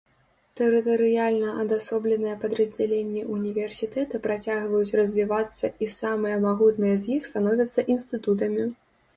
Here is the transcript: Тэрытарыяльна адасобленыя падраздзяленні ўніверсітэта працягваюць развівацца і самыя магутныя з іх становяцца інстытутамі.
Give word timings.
Тэрытарыяльна 0.59 1.49
адасобленыя 1.63 2.37
падраздзяленні 2.45 3.21
ўніверсітэта 3.35 4.21
працягваюць 4.25 4.95
развівацца 5.01 5.71
і 5.85 5.91
самыя 6.01 6.41
магутныя 6.47 6.95
з 7.05 7.17
іх 7.19 7.33
становяцца 7.35 7.89
інстытутамі. 7.99 8.63